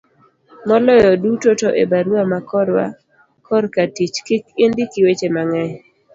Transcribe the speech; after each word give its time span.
moloyo 0.67 1.11
duto 1.23 1.49
to 1.61 1.69
e 1.83 1.85
barua 1.91 2.21
ma 2.31 2.39
korka 3.47 3.83
tich 3.95 4.17
kik 4.27 4.43
indiki 4.63 4.99
weche 5.05 5.27
mang'eny 5.35 5.73